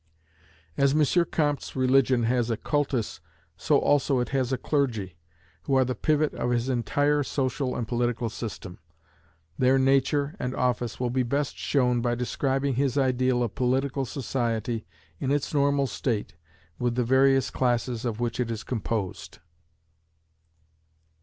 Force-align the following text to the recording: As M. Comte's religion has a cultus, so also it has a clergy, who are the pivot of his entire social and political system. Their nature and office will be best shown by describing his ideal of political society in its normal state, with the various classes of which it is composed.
As 0.77 0.95
M. 0.95 1.25
Comte's 1.25 1.75
religion 1.75 2.23
has 2.23 2.49
a 2.49 2.57
cultus, 2.57 3.19
so 3.55 3.77
also 3.77 4.17
it 4.17 4.29
has 4.29 4.51
a 4.51 4.57
clergy, 4.57 5.15
who 5.65 5.75
are 5.75 5.85
the 5.85 5.93
pivot 5.93 6.33
of 6.33 6.49
his 6.49 6.69
entire 6.69 7.21
social 7.21 7.75
and 7.75 7.87
political 7.87 8.27
system. 8.27 8.79
Their 9.59 9.77
nature 9.77 10.35
and 10.39 10.55
office 10.55 10.99
will 10.99 11.11
be 11.11 11.21
best 11.21 11.55
shown 11.55 12.01
by 12.01 12.15
describing 12.15 12.73
his 12.73 12.97
ideal 12.97 13.43
of 13.43 13.53
political 13.53 14.03
society 14.05 14.87
in 15.19 15.29
its 15.29 15.53
normal 15.53 15.85
state, 15.85 16.33
with 16.79 16.95
the 16.95 17.03
various 17.05 17.51
classes 17.51 18.03
of 18.03 18.19
which 18.19 18.39
it 18.39 18.49
is 18.49 18.63
composed. 18.63 19.37